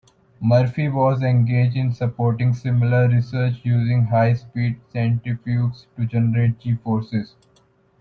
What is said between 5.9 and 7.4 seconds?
to generate g-forces.